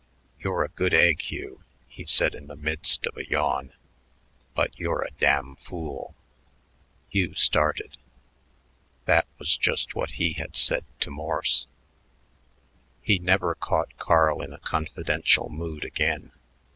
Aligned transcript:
"You're 0.39 0.63
a 0.63 0.67
good 0.69 0.95
egg, 0.95 1.21
Hugh," 1.21 1.63
he 1.87 2.05
said 2.05 2.33
in 2.33 2.47
the 2.47 2.55
midst 2.55 3.05
of 3.05 3.15
a 3.15 3.29
yawn, 3.29 3.71
"but 4.55 4.71
you're 4.79 5.03
a 5.03 5.11
damn 5.19 5.57
fool." 5.57 6.15
Hugh 7.11 7.35
started. 7.35 7.97
That 9.05 9.27
was 9.37 9.55
just 9.55 9.93
what 9.93 10.09
he 10.17 10.33
had 10.33 10.55
said 10.55 10.85
to 11.01 11.11
Morse. 11.11 11.67
He 13.03 13.19
never 13.19 13.53
caught 13.53 13.95
Carl 13.99 14.41
in 14.41 14.53
a 14.53 14.59
confidential 14.59 15.49
mood 15.49 15.85
again. 15.85 16.31